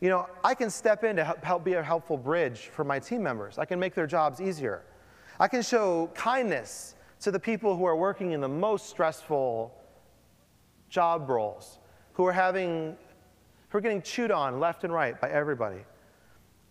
[0.00, 2.98] you know, I can step in to help, help be a helpful bridge for my
[2.98, 3.58] team members.
[3.58, 4.82] I can make their jobs easier.
[5.40, 9.74] I can show kindness to the people who are working in the most stressful
[10.90, 11.78] job roles,
[12.12, 12.96] who are having,
[13.74, 15.80] who are getting chewed on left and right by everybody.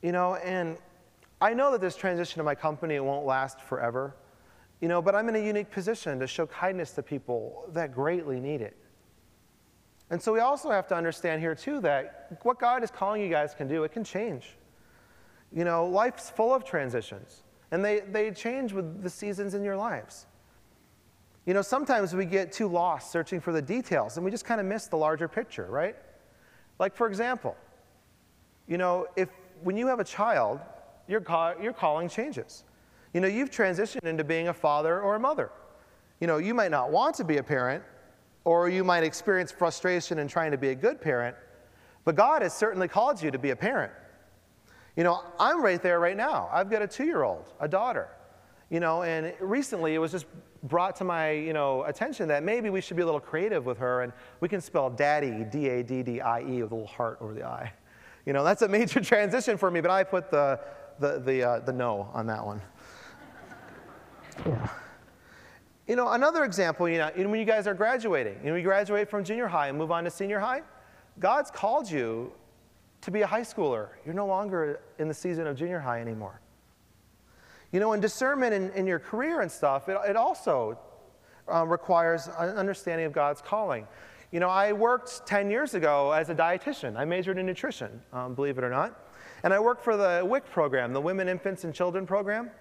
[0.01, 0.77] You know, and
[1.41, 4.15] I know that this transition to my company won't last forever,
[4.79, 8.39] you know, but I'm in a unique position to show kindness to people that greatly
[8.39, 8.77] need it.
[10.11, 13.29] And so we also have to understand here, too, that what God is calling you
[13.29, 14.55] guys can do, it can change.
[15.51, 19.75] You know, life's full of transitions, and they, they change with the seasons in your
[19.75, 20.25] lives.
[21.45, 24.61] You know, sometimes we get too lost searching for the details, and we just kind
[24.61, 25.97] of miss the larger picture, right?
[26.79, 27.55] Like, for example,
[28.67, 29.29] you know, if
[29.61, 30.59] when you have a child,
[31.07, 32.63] your, call, your calling changes.
[33.13, 35.51] You know, you've transitioned into being a father or a mother.
[36.19, 37.83] You know, you might not want to be a parent,
[38.45, 41.35] or you might experience frustration in trying to be a good parent,
[42.05, 43.91] but God has certainly called you to be a parent.
[44.95, 46.49] You know, I'm right there right now.
[46.51, 48.09] I've got a two year old, a daughter.
[48.69, 50.25] You know, and recently it was just
[50.63, 53.77] brought to my, you know, attention that maybe we should be a little creative with
[53.77, 56.87] her and we can spell daddy, D A D D I E, with a little
[56.87, 57.71] heart over the I.
[58.25, 60.59] You know, that's a major transition for me, but I put the,
[60.99, 62.61] the, the, uh, the no on that one.
[64.45, 64.67] Yeah.
[65.87, 69.09] You know, another example, you know, when you guys are graduating, you know, you graduate
[69.09, 70.61] from junior high and move on to senior high,
[71.19, 72.31] God's called you
[73.01, 73.89] to be a high schooler.
[74.05, 76.39] You're no longer in the season of junior high anymore.
[77.73, 80.77] You know, in discernment in, in your career and stuff, it, it also
[81.47, 83.87] um, requires an understanding of God's calling.
[84.31, 86.95] You know, I worked 10 years ago as a dietitian.
[86.95, 89.07] I majored in nutrition, um, believe it or not.
[89.41, 92.51] And I worked for the WIC program, the Women, Infants, and Children program,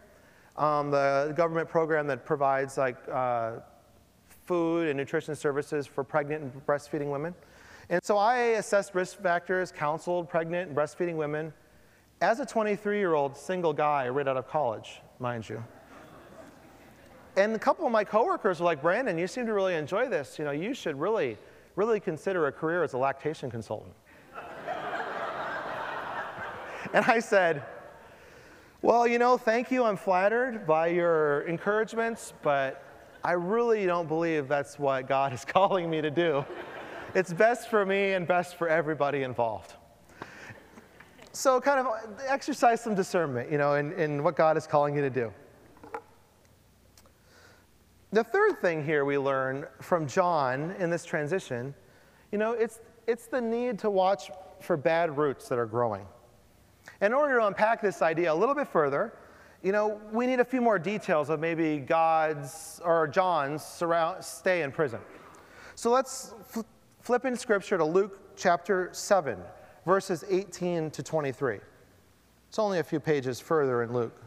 [0.57, 3.57] um, the government program that provides like uh,
[4.46, 7.35] food and nutrition services for pregnant and breastfeeding women.
[7.90, 11.53] And so I assessed risk factors, counseled pregnant and breastfeeding women
[12.22, 15.62] as a 23 year old single guy right out of college, mind you.
[17.37, 20.38] And a couple of my coworkers were like, Brandon, you seem to really enjoy this.
[20.38, 21.37] You know, you should really
[21.74, 23.94] really consider a career as a lactation consultant.
[26.92, 27.62] and I said,
[28.82, 29.85] Well, you know, thank you.
[29.85, 32.85] I'm flattered by your encouragements, but
[33.24, 36.44] I really don't believe that's what God is calling me to do.
[37.14, 39.74] It's best for me and best for everybody involved.
[41.32, 41.86] So, kind of
[42.26, 45.32] exercise some discernment, you know, in, in what God is calling you to do.
[48.12, 51.74] The third thing here we learn from John in this transition,
[52.30, 56.06] you know, it's, it's the need to watch for bad roots that are growing.
[57.00, 59.14] In order to unpack this idea a little bit further,
[59.62, 64.60] you know, we need a few more details of maybe God's or John's surround, stay
[64.60, 65.00] in prison.
[65.76, 66.60] So let's fl-
[67.00, 69.38] flip in scripture to Luke chapter 7,
[69.84, 71.58] verses 18 to 23.
[72.48, 74.22] It's only a few pages further in Luke.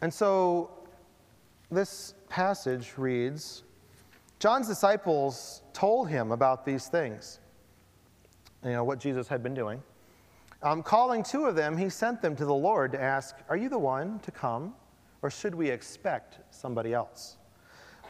[0.00, 0.70] And so
[1.70, 3.62] this passage reads
[4.40, 7.38] John's disciples told him about these things,
[8.64, 9.80] you know, what Jesus had been doing.
[10.62, 13.68] Um, calling two of them, he sent them to the Lord to ask, Are you
[13.68, 14.74] the one to come,
[15.22, 17.36] or should we expect somebody else?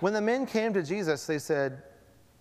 [0.01, 1.83] When the men came to Jesus, they said,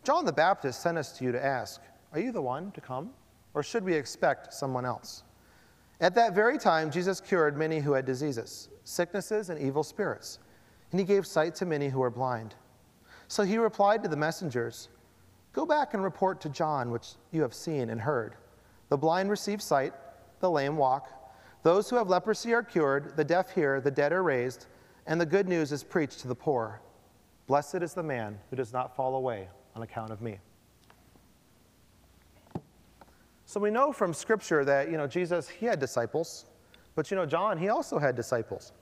[0.04, 3.12] John the Baptist sent us to you to ask, Are you the one to come,
[3.54, 5.24] or should we expect someone else?
[6.02, 10.40] At that very time, Jesus cured many who had diseases sicknesses, and evil spirits.
[10.92, 12.56] And he gave sight to many who were blind.
[13.28, 14.90] So he replied to the messengers
[15.54, 18.36] Go back and report to John what you have seen and heard.
[18.92, 19.94] The blind receive sight,
[20.42, 21.08] the lame walk,
[21.64, 24.66] those who have leprosy are cured, the deaf hear, the dead are raised,
[25.08, 26.82] and the good news is preached to the poor.
[27.48, 30.40] Blessed is the man who does not fall away on account of me.
[33.46, 36.46] So we know from Scripture that, you know, Jesus, he had disciples,
[36.94, 38.74] but, you know, John, he also had disciples.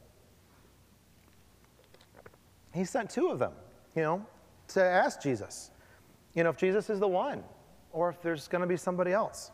[2.74, 3.54] He sent two of them,
[3.96, 4.26] you know,
[4.70, 5.70] to ask Jesus,
[6.34, 7.44] you know, if Jesus is the one
[7.92, 9.52] or if there's going to be somebody else.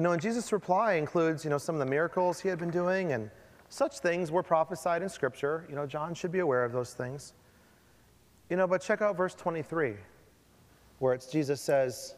[0.00, 2.70] You know, and Jesus' reply includes, you know, some of the miracles he had been
[2.70, 3.30] doing and
[3.68, 5.66] such things were prophesied in Scripture.
[5.68, 7.34] You know, John should be aware of those things.
[8.48, 9.96] You know, but check out verse 23,
[11.00, 12.14] where it's Jesus says,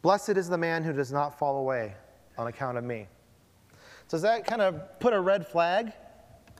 [0.00, 1.92] Blessed is the man who does not fall away
[2.38, 3.08] on account of me.
[4.08, 5.90] Does that kind of put a red flag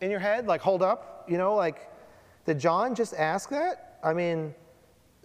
[0.02, 0.48] in your head?
[0.48, 1.88] Like, hold up, you know, like,
[2.46, 4.00] did John just ask that?
[4.02, 4.56] I mean,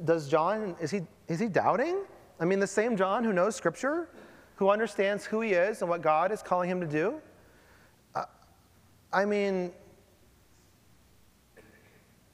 [0.05, 2.03] does John, is he, is he doubting?
[2.39, 4.09] I mean, the same John who knows Scripture,
[4.59, 7.21] who understands who he is and what God is calling him to do?
[8.13, 8.25] Uh,
[9.13, 9.71] I mean,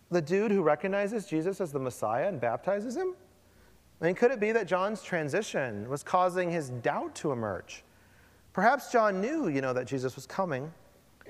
[0.10, 3.14] the dude who recognizes Jesus as the Messiah and baptizes him?
[4.02, 7.84] I mean, could it be that John's transition was causing his doubt to emerge?
[8.54, 10.74] Perhaps John knew, you know, that Jesus was coming,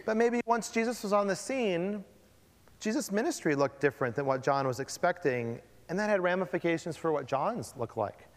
[0.06, 2.06] but maybe once Jesus was on the scene,
[2.80, 7.26] Jesus' ministry looked different than what John was expecting, and that had ramifications for what
[7.26, 8.30] John's looked like.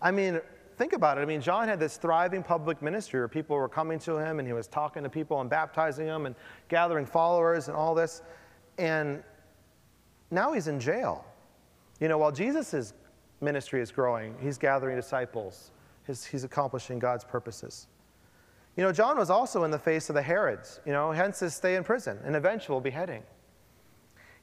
[0.00, 0.40] I mean,
[0.76, 1.22] think about it.
[1.22, 4.46] I mean, John had this thriving public ministry where people were coming to him and
[4.46, 6.34] he was talking to people and baptizing them and
[6.68, 8.22] gathering followers and all this.
[8.78, 9.22] And
[10.30, 11.24] now he's in jail.
[12.00, 12.92] You know, while Jesus'
[13.40, 15.70] ministry is growing, he's gathering disciples,
[16.06, 17.88] he's, he's accomplishing God's purposes.
[18.76, 21.54] You know, John was also in the face of the Herods, you know, hence his
[21.54, 23.22] stay in prison and eventual beheading.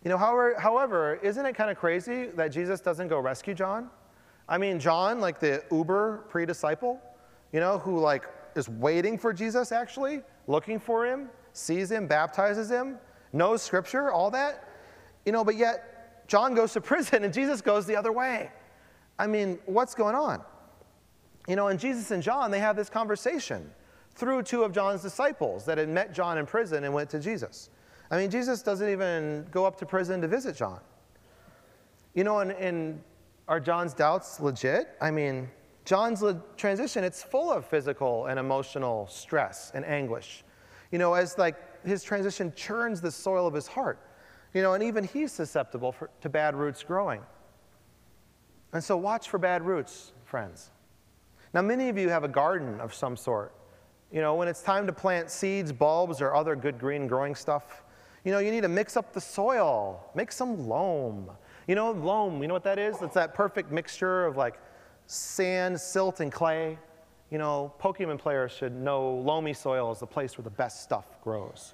[0.03, 3.89] You know, however, however isn't it kind of crazy that Jesus doesn't go rescue John?
[4.47, 6.99] I mean, John, like the uber pre disciple,
[7.51, 8.25] you know, who like
[8.55, 12.97] is waiting for Jesus actually, looking for him, sees him, baptizes him,
[13.31, 14.67] knows scripture, all that.
[15.25, 18.51] You know, but yet John goes to prison and Jesus goes the other way.
[19.17, 20.41] I mean, what's going on?
[21.47, 23.69] You know, and Jesus and John, they have this conversation
[24.15, 27.69] through two of John's disciples that had met John in prison and went to Jesus.
[28.11, 30.79] I mean, Jesus doesn't even go up to prison to visit John.
[32.13, 33.01] You know, and, and
[33.47, 34.89] are John's doubts legit?
[35.01, 35.49] I mean,
[35.85, 40.43] John's le- transition, it's full of physical and emotional stress and anguish.
[40.91, 43.99] You know, as like his transition churns the soil of his heart.
[44.53, 47.21] You know, and even he's susceptible for, to bad roots growing.
[48.71, 50.71] And so watch for bad roots, friends.
[51.53, 53.53] Now, many of you have a garden of some sort.
[54.11, 57.83] You know, when it's time to plant seeds, bulbs, or other good green growing stuff,
[58.23, 61.29] you know, you need to mix up the soil, make some loam.
[61.67, 63.01] You know, loam, you know what that is?
[63.01, 64.59] It's that perfect mixture of like
[65.05, 66.77] sand, silt, and clay.
[67.31, 71.21] You know, Pokemon players should know loamy soil is the place where the best stuff
[71.23, 71.73] grows.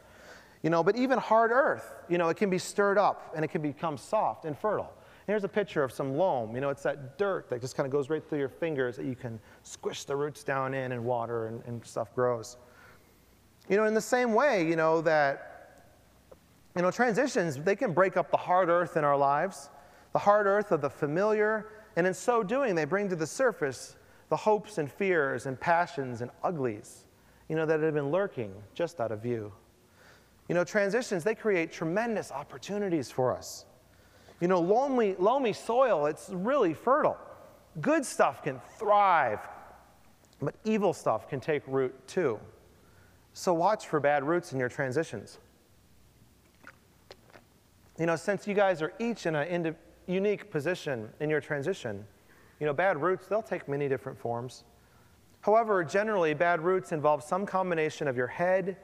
[0.61, 3.47] You know, but even hard earth, you know, it can be stirred up and it
[3.49, 4.93] can become soft and fertile.
[5.25, 6.55] Here's a picture of some loam.
[6.55, 9.05] You know, it's that dirt that just kind of goes right through your fingers that
[9.05, 12.57] you can squish the roots down in and water and, and stuff grows.
[13.69, 15.85] You know, in the same way, you know, that,
[16.75, 19.69] you know, transitions, they can break up the hard earth in our lives,
[20.13, 23.95] the hard earth of the familiar, and in so doing, they bring to the surface
[24.29, 27.05] the hopes and fears and passions and uglies,
[27.47, 29.51] you know, that have been lurking just out of view.
[30.47, 33.65] You know, transitions, they create tremendous opportunities for us.
[34.39, 37.17] You know, loamy, loamy soil, it's really fertile.
[37.81, 39.39] Good stuff can thrive,
[40.41, 42.39] but evil stuff can take root too.
[43.33, 45.37] So watch for bad roots in your transitions.
[47.99, 49.75] You know, since you guys are each in a
[50.09, 52.05] unique position in your transition,
[52.59, 54.63] you know, bad roots, they'll take many different forms.
[55.41, 58.77] However, generally, bad roots involve some combination of your head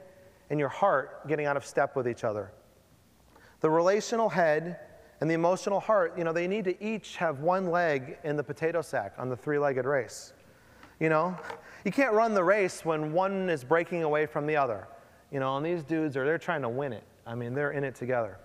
[0.48, 2.52] and your heart getting out of step with each other.
[3.60, 4.78] The relational head
[5.20, 8.44] and the emotional heart, you know, they need to each have one leg in the
[8.44, 10.32] potato sack on the three legged race.
[11.00, 11.36] You know,
[11.84, 14.88] you can't run the race when one is breaking away from the other.
[15.30, 17.02] You know, and these dudes are, they're trying to win it.
[17.26, 18.38] I mean, they're in it together.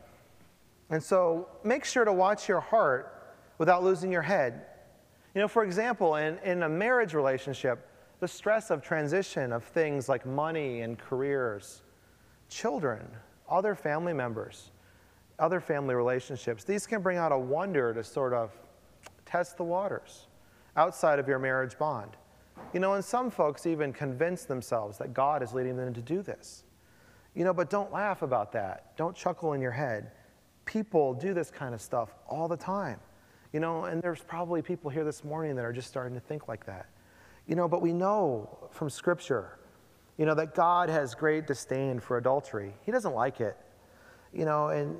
[0.91, 4.65] And so make sure to watch your heart without losing your head.
[5.33, 7.87] You know, for example, in, in a marriage relationship,
[8.19, 11.81] the stress of transition of things like money and careers,
[12.49, 13.07] children,
[13.49, 14.71] other family members,
[15.39, 18.51] other family relationships, these can bring out a wonder to sort of
[19.25, 20.27] test the waters
[20.75, 22.11] outside of your marriage bond.
[22.73, 26.21] You know, and some folks even convince themselves that God is leading them to do
[26.21, 26.63] this.
[27.33, 28.95] You know, but don't laugh about that.
[28.97, 30.11] Don't chuckle in your head.
[30.71, 32.99] People do this kind of stuff all the time.
[33.53, 36.47] You know, and there's probably people here this morning that are just starting to think
[36.47, 36.87] like that.
[37.47, 39.59] You know, but we know from Scripture,
[40.17, 42.73] you know, that God has great disdain for adultery.
[42.85, 43.57] He doesn't like it.
[44.33, 44.99] you know, and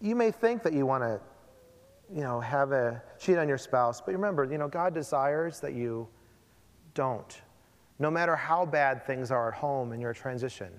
[0.00, 1.20] you may think that you want to,
[2.14, 5.74] you know, have a cheat on your spouse, but remember, you know, God desires that
[5.74, 6.08] you
[6.94, 7.40] don't,
[7.98, 10.70] no matter how bad things are at home in your transition.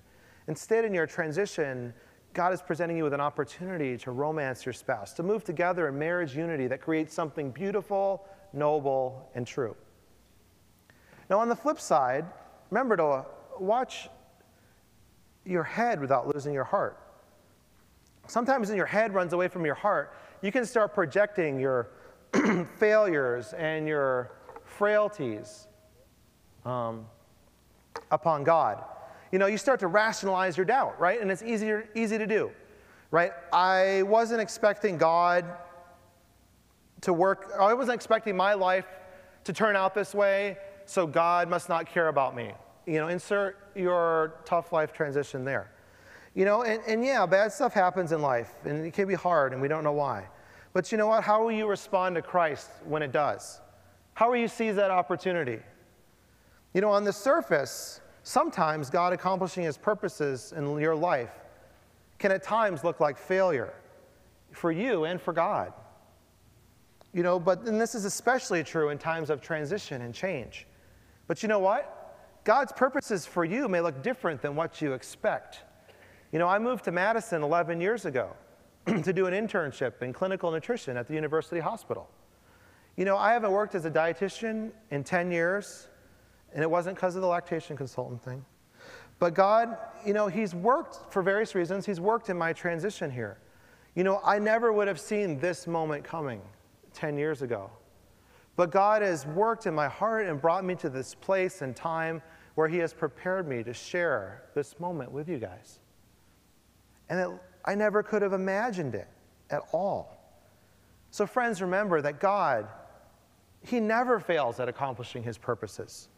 [0.48, 1.94] Instead, in your transition,
[2.38, 5.98] God is presenting you with an opportunity to romance your spouse, to move together in
[5.98, 9.76] marriage unity that creates something beautiful, noble, and true.
[11.32, 12.26] Now, on the flip side,
[12.70, 13.26] remember to
[13.60, 14.08] watch
[15.46, 17.00] your head without losing your heart.
[18.28, 20.14] Sometimes when your head runs away from your heart,
[20.44, 21.90] you can start projecting your
[22.78, 24.34] failures and your
[24.64, 25.68] frailties
[26.66, 27.08] um,
[28.12, 28.84] upon God.
[29.32, 31.22] You know, you start to rationalize your doubt, right?
[31.22, 32.52] And it's easier, easy to do,
[33.12, 33.32] right?
[33.52, 35.46] I wasn't expecting God
[37.02, 38.88] to work, I wasn't expecting my life
[39.44, 42.52] to turn out this way, so God must not care about me.
[42.86, 45.72] You know, insert your tough life transition there.
[46.34, 49.54] You know, and, and yeah, bad stuff happens in life, and it can be hard,
[49.54, 50.28] and we don't know why.
[50.74, 51.24] But you know what?
[51.24, 53.60] How will you respond to Christ when it does?
[54.14, 55.60] How will you seize that opportunity?
[56.74, 61.32] You know, on the surface, sometimes God accomplishing his purposes in your life
[62.20, 63.74] can at times look like failure
[64.52, 65.72] for you and for God.
[67.14, 70.68] You know, but and this is especially true in times of transition and change.
[71.28, 71.94] But you know what?
[72.44, 75.62] God's purposes for you may look different than what you expect.
[76.34, 78.32] You know, I moved to Madison 11 years ago
[78.88, 82.10] to do an internship in clinical nutrition at the University Hospital.
[82.98, 85.88] You know, I haven't worked as a dietitian in 10 years,
[86.54, 88.44] and it wasn't because of the lactation consultant thing.
[89.20, 91.86] But God, you know, He's worked for various reasons.
[91.86, 93.40] He's worked in my transition here.
[93.96, 96.42] You know, I never would have seen this moment coming
[96.94, 97.70] 10 years ago.
[98.56, 102.22] But God has worked in my heart and brought me to this place and time
[102.56, 105.80] where He has prepared me to share this moment with you guys.
[107.10, 107.30] And it,
[107.66, 109.08] I never could have imagined it
[109.50, 110.18] at all.
[111.12, 112.68] So, friends, remember that God,
[113.62, 116.10] He never fails at accomplishing His purposes.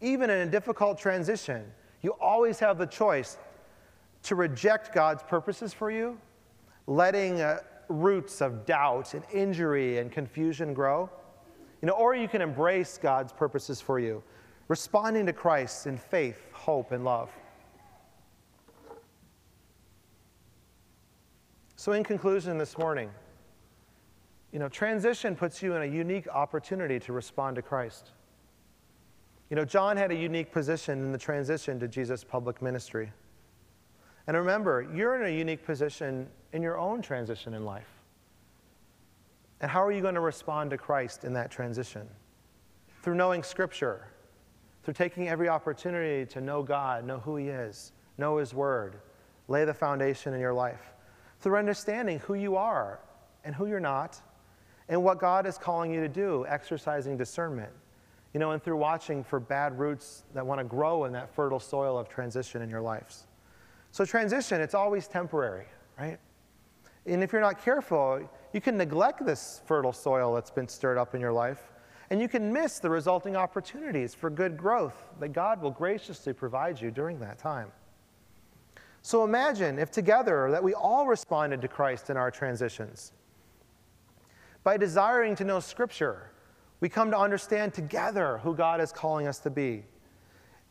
[0.00, 1.64] Even in a difficult transition,
[2.02, 3.36] you always have the choice
[4.24, 6.18] to reject God's purposes for you,
[6.86, 11.10] letting uh, roots of doubt and injury and confusion grow.
[11.82, 14.22] You know, or you can embrace God's purposes for you
[14.68, 17.30] responding to Christ in faith, hope, and love.
[21.76, 23.10] So, in conclusion, this morning,
[24.52, 28.10] you know, transition puts you in a unique opportunity to respond to Christ.
[29.50, 33.12] You know, John had a unique position in the transition to Jesus' public ministry.
[34.26, 37.88] And remember, you're in a unique position in your own transition in life.
[39.60, 42.06] And how are you going to respond to Christ in that transition?
[43.02, 44.06] Through knowing Scripture,
[44.84, 48.96] through taking every opportunity to know God, know who He is, know His Word,
[49.48, 50.92] lay the foundation in your life,
[51.40, 53.00] through understanding who you are
[53.44, 54.20] and who you're not,
[54.88, 57.72] and what God is calling you to do, exercising discernment,
[58.34, 61.60] you know, and through watching for bad roots that want to grow in that fertile
[61.60, 63.26] soil of transition in your lives.
[63.90, 65.66] So, transition, it's always temporary,
[65.98, 66.18] right?
[67.06, 71.14] And if you're not careful, you can neglect this fertile soil that's been stirred up
[71.14, 71.72] in your life
[72.10, 76.80] and you can miss the resulting opportunities for good growth that God will graciously provide
[76.80, 77.70] you during that time.
[79.02, 83.12] So imagine if together that we all responded to Christ in our transitions.
[84.64, 86.30] By desiring to know Scripture,
[86.80, 89.84] we come to understand together who God is calling us to be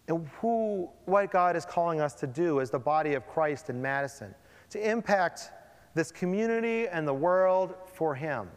[0.07, 3.81] and who, what God is calling us to do as the body of Christ in
[3.81, 4.33] Madison,
[4.69, 5.51] to impact
[5.95, 8.49] this community and the world for Him.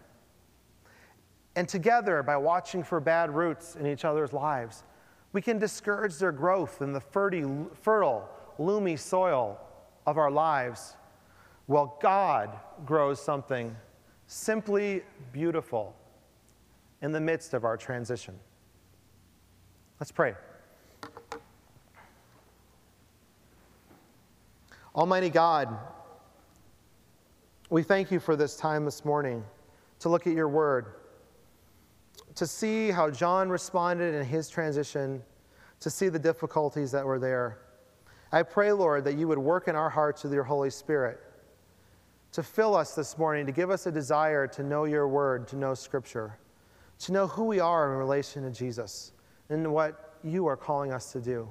[1.56, 4.84] And together, by watching for bad roots in each other's lives,
[5.32, 8.28] we can discourage their growth in the fertile,
[8.58, 9.58] loamy soil
[10.06, 10.96] of our lives
[11.66, 12.50] while God
[12.84, 13.76] grows something
[14.26, 15.94] simply beautiful
[17.02, 18.38] in the midst of our transition.
[19.98, 20.34] Let's pray.
[24.94, 25.76] Almighty God,
[27.68, 29.44] we thank you for this time this morning
[30.00, 30.94] to look at your word
[32.34, 35.22] to see how John responded in his transition,
[35.80, 37.58] to see the difficulties that were there.
[38.32, 41.20] I pray, Lord, that you would work in our hearts with your Holy Spirit
[42.32, 45.56] to fill us this morning, to give us a desire to know your word, to
[45.56, 46.38] know Scripture,
[47.00, 49.12] to know who we are in relation to Jesus
[49.48, 51.48] and what you are calling us to do.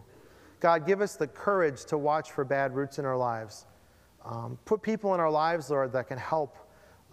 [0.59, 3.65] God, give us the courage to watch for bad roots in our lives.
[4.25, 6.57] Um, put people in our lives, Lord, that can help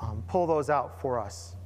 [0.01, 1.57] um, pull those out for us.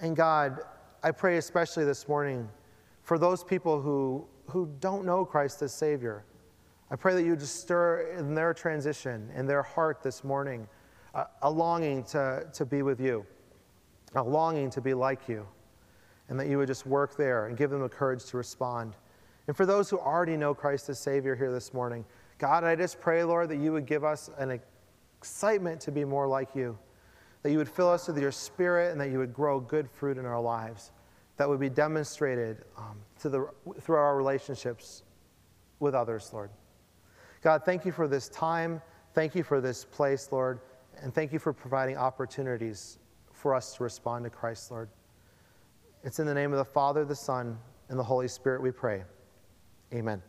[0.00, 0.60] And God,
[1.02, 2.48] I pray especially this morning
[3.02, 6.24] for those people who, who don't know Christ as Savior.
[6.90, 10.66] I pray that you just stir in their transition, in their heart this morning,
[11.14, 13.24] a, a longing to, to be with you,
[14.14, 15.46] a longing to be like you,
[16.28, 18.96] and that you would just work there and give them the courage to respond.
[19.46, 22.04] And for those who already know Christ as Savior here this morning,
[22.38, 24.60] God, I just pray, Lord, that you would give us an
[25.20, 26.78] excitement to be more like you,
[27.42, 30.18] that you would fill us with your spirit, and that you would grow good fruit
[30.18, 30.92] in our lives
[31.38, 33.48] that would be demonstrated um, the,
[33.80, 35.04] through our relationships
[35.78, 36.50] with others, Lord.
[37.42, 38.82] God, thank you for this time.
[39.14, 40.58] Thank you for this place, Lord.
[41.00, 42.98] And thank you for providing opportunities
[43.38, 44.88] for us to respond to Christ, Lord.
[46.02, 47.56] It's in the name of the Father, the Son,
[47.88, 49.04] and the Holy Spirit we pray.
[49.94, 50.22] Amen.